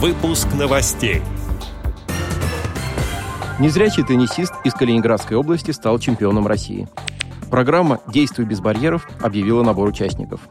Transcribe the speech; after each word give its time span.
Выпуск 0.00 0.46
новостей. 0.56 1.22
Незрячий 3.58 4.04
теннисист 4.04 4.52
из 4.62 4.72
Калининградской 4.72 5.36
области 5.36 5.72
стал 5.72 5.98
чемпионом 5.98 6.46
России. 6.46 6.86
Программа 7.50 7.98
«Действуй 8.06 8.44
без 8.44 8.60
барьеров» 8.60 9.08
объявила 9.20 9.64
набор 9.64 9.88
участников. 9.88 10.42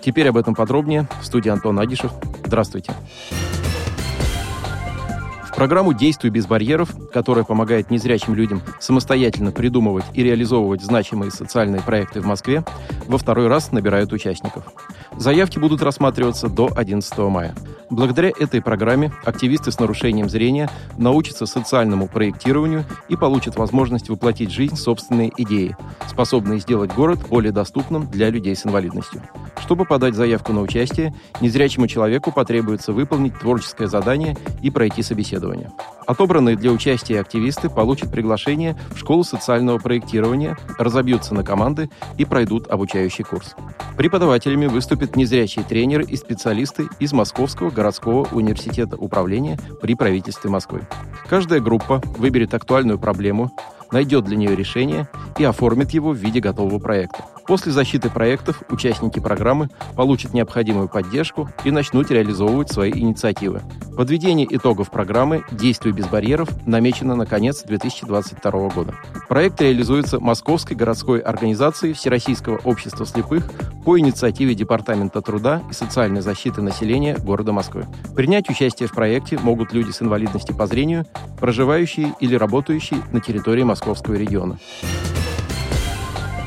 Теперь 0.00 0.28
об 0.28 0.36
этом 0.36 0.54
подробнее. 0.54 1.08
В 1.20 1.26
студии 1.26 1.48
Антон 1.48 1.80
Агишев. 1.80 2.12
Здравствуйте. 2.44 2.92
В 5.42 5.56
программу 5.56 5.92
«Действуй 5.92 6.30
без 6.30 6.46
барьеров», 6.46 6.90
которая 7.12 7.44
помогает 7.44 7.90
незрячим 7.90 8.36
людям 8.36 8.62
самостоятельно 8.78 9.50
придумывать 9.50 10.04
и 10.14 10.22
реализовывать 10.22 10.82
значимые 10.82 11.32
социальные 11.32 11.82
проекты 11.82 12.20
в 12.20 12.26
Москве, 12.26 12.62
во 13.08 13.18
второй 13.18 13.48
раз 13.48 13.72
набирают 13.72 14.12
участников. 14.12 14.62
Заявки 15.18 15.58
будут 15.58 15.82
рассматриваться 15.82 16.48
до 16.48 16.70
11 16.76 17.18
мая. 17.18 17.54
Благодаря 17.90 18.28
этой 18.28 18.62
программе 18.62 19.12
активисты 19.24 19.72
с 19.72 19.80
нарушением 19.80 20.28
зрения 20.28 20.70
научатся 20.96 21.44
социальному 21.44 22.06
проектированию 22.06 22.84
и 23.08 23.16
получат 23.16 23.56
возможность 23.56 24.10
воплотить 24.10 24.50
в 24.50 24.54
жизнь 24.54 24.76
собственные 24.76 25.32
идеи, 25.36 25.76
способные 26.08 26.60
сделать 26.60 26.94
город 26.94 27.18
более 27.28 27.50
доступным 27.50 28.08
для 28.08 28.30
людей 28.30 28.54
с 28.54 28.64
инвалидностью. 28.64 29.22
Чтобы 29.60 29.84
подать 29.84 30.14
заявку 30.14 30.52
на 30.52 30.60
участие, 30.60 31.14
незрячему 31.40 31.86
человеку 31.86 32.32
потребуется 32.32 32.92
выполнить 32.92 33.38
творческое 33.38 33.86
задание 33.86 34.36
и 34.62 34.70
пройти 34.70 35.02
собеседование. 35.02 35.70
Отобранные 36.06 36.56
для 36.56 36.70
участия 36.70 37.20
активисты 37.20 37.68
получат 37.68 38.10
приглашение 38.10 38.76
в 38.90 38.98
школу 38.98 39.24
социального 39.24 39.78
проектирования, 39.78 40.56
разобьются 40.78 41.34
на 41.34 41.44
команды 41.44 41.90
и 42.16 42.24
пройдут 42.24 42.68
обучающий 42.68 43.24
курс. 43.24 43.54
Преподавателями 43.96 44.66
выступят 44.66 45.16
незрячие 45.16 45.64
тренеры 45.64 46.04
и 46.04 46.16
специалисты 46.16 46.88
из 46.98 47.12
Московского 47.12 47.70
городского 47.70 48.26
университета 48.32 48.96
управления 48.96 49.58
при 49.82 49.94
правительстве 49.94 50.48
Москвы. 50.48 50.86
Каждая 51.28 51.60
группа 51.60 52.00
выберет 52.16 52.54
актуальную 52.54 52.98
проблему, 52.98 53.50
найдет 53.92 54.24
для 54.24 54.36
нее 54.36 54.56
решение 54.56 55.08
и 55.38 55.44
оформит 55.44 55.90
его 55.90 56.12
в 56.12 56.16
виде 56.16 56.40
готового 56.40 56.78
проекта. 56.78 57.24
После 57.48 57.72
защиты 57.72 58.10
проектов 58.10 58.62
участники 58.68 59.20
программы 59.20 59.70
получат 59.96 60.34
необходимую 60.34 60.86
поддержку 60.86 61.48
и 61.64 61.70
начнут 61.70 62.10
реализовывать 62.10 62.70
свои 62.70 62.92
инициативы. 62.92 63.62
Подведение 63.96 64.46
итогов 64.54 64.90
программы 64.90 65.42
«Действуй 65.50 65.92
без 65.92 66.06
барьеров» 66.06 66.50
намечено 66.66 67.16
на 67.16 67.24
конец 67.24 67.62
2022 67.62 68.68
года. 68.68 68.94
Проект 69.30 69.62
реализуется 69.62 70.20
Московской 70.20 70.76
городской 70.76 71.20
организацией 71.20 71.94
Всероссийского 71.94 72.58
общества 72.64 73.06
слепых 73.06 73.50
по 73.82 73.98
инициативе 73.98 74.54
Департамента 74.54 75.22
труда 75.22 75.62
и 75.70 75.72
социальной 75.72 76.20
защиты 76.20 76.60
населения 76.60 77.16
города 77.16 77.52
Москвы. 77.52 77.86
Принять 78.14 78.50
участие 78.50 78.90
в 78.90 78.92
проекте 78.92 79.38
могут 79.38 79.72
люди 79.72 79.90
с 79.90 80.02
инвалидностью 80.02 80.54
по 80.54 80.66
зрению, 80.66 81.06
проживающие 81.40 82.14
или 82.20 82.34
работающие 82.34 83.00
на 83.10 83.22
территории 83.22 83.62
Московского 83.62 84.16
региона. 84.16 84.58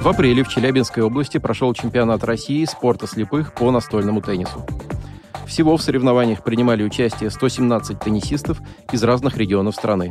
В 0.00 0.08
апреле 0.08 0.42
в 0.42 0.48
Челябинской 0.48 1.02
области 1.02 1.36
прошел 1.36 1.74
чемпионат 1.74 2.24
России 2.24 2.64
спорта 2.64 3.06
слепых 3.06 3.52
по 3.52 3.70
настольному 3.70 4.22
теннису. 4.22 4.64
Всего 5.46 5.76
в 5.76 5.82
соревнованиях 5.82 6.42
принимали 6.42 6.82
участие 6.82 7.28
117 7.28 8.00
теннисистов 8.00 8.62
из 8.92 9.02
разных 9.02 9.36
регионов 9.36 9.74
страны. 9.74 10.10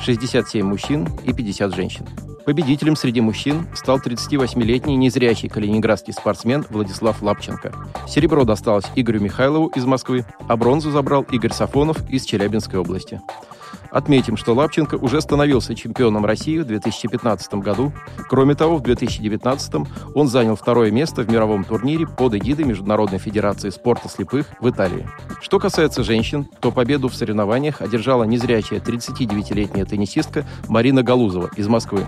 67 0.00 0.64
мужчин 0.64 1.06
и 1.24 1.34
50 1.34 1.74
женщин. 1.74 2.06
Победителем 2.46 2.96
среди 2.96 3.20
мужчин 3.20 3.66
стал 3.74 3.98
38-летний 3.98 4.96
незрячий 4.96 5.50
калининградский 5.50 6.14
спортсмен 6.14 6.64
Владислав 6.70 7.20
Лапченко. 7.20 7.74
Серебро 8.06 8.44
досталось 8.44 8.86
Игорю 8.96 9.20
Михайлову 9.20 9.66
из 9.66 9.84
Москвы, 9.84 10.24
а 10.48 10.56
бронзу 10.56 10.90
забрал 10.90 11.26
Игорь 11.30 11.52
Сафонов 11.52 11.98
из 12.08 12.24
Челябинской 12.24 12.80
области. 12.80 13.20
Отметим, 13.90 14.36
что 14.36 14.54
Лапченко 14.54 14.96
уже 14.96 15.20
становился 15.20 15.74
чемпионом 15.74 16.24
России 16.24 16.58
в 16.58 16.64
2015 16.66 17.54
году. 17.54 17.92
Кроме 18.28 18.54
того, 18.54 18.76
в 18.76 18.82
2019 18.82 19.88
он 20.14 20.28
занял 20.28 20.56
второе 20.56 20.90
место 20.90 21.22
в 21.22 21.30
мировом 21.30 21.64
турнире 21.64 22.06
под 22.06 22.34
эгидой 22.34 22.64
Международной 22.64 23.18
Федерации 23.18 23.70
спорта 23.70 24.08
слепых 24.08 24.46
в 24.60 24.68
Италии. 24.68 25.08
Что 25.40 25.58
касается 25.58 26.04
женщин, 26.04 26.48
то 26.60 26.70
победу 26.70 27.08
в 27.08 27.14
соревнованиях 27.14 27.80
одержала 27.80 28.24
незрячая 28.24 28.80
39-летняя 28.80 29.84
теннисистка 29.84 30.46
Марина 30.68 31.02
Галузова 31.02 31.50
из 31.56 31.68
Москвы. 31.68 32.06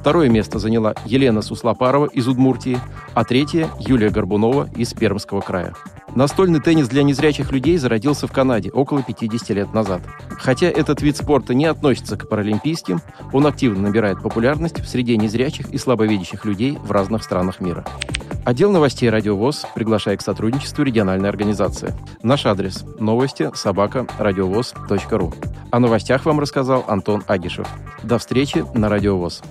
Второе 0.00 0.28
место 0.28 0.58
заняла 0.58 0.94
Елена 1.04 1.42
Суслопарова 1.42 2.06
из 2.06 2.26
Удмуртии, 2.26 2.78
а 3.12 3.24
третье– 3.24 3.68
Юлия 3.80 4.08
Горбунова 4.08 4.70
из 4.74 4.94
Пермского 4.94 5.40
края. 5.40 5.74
Настольный 6.14 6.60
теннис 6.60 6.88
для 6.88 7.02
незрячих 7.02 7.52
людей 7.52 7.76
зародился 7.76 8.26
в 8.26 8.32
Канаде 8.32 8.70
около 8.70 9.02
50 9.02 9.50
лет 9.50 9.72
назад. 9.72 10.02
Хотя 10.30 10.66
этот 10.66 11.02
вид 11.02 11.16
спорта 11.16 11.54
не 11.54 11.66
относится 11.66 12.16
к 12.16 12.28
паралимпийским, 12.28 13.00
он 13.32 13.46
активно 13.46 13.88
набирает 13.88 14.20
популярность 14.20 14.80
в 14.80 14.88
среде 14.88 15.16
незрячих 15.16 15.70
и 15.70 15.78
слабовидящих 15.78 16.44
людей 16.44 16.78
в 16.82 16.90
разных 16.90 17.22
странах 17.22 17.60
мира. 17.60 17.84
Отдел 18.44 18.72
новостей 18.72 19.10
«Радио 19.10 19.36
ВОЗ» 19.36 19.66
приглашает 19.74 20.20
к 20.20 20.22
сотрудничеству 20.22 20.82
региональной 20.82 21.28
организации. 21.28 21.94
Наш 22.22 22.46
адрес– 22.46 22.84
новости 22.98 23.50
собака 23.54 24.06
радиовоз.ру. 24.18 25.34
О 25.70 25.78
новостях 25.78 26.24
вам 26.24 26.40
рассказал 26.40 26.84
Антон 26.88 27.22
Агишев. 27.26 27.68
До 28.02 28.18
встречи 28.18 28.64
на 28.74 28.88
«Радио 28.88 29.16
ВОЗ». 29.16 29.42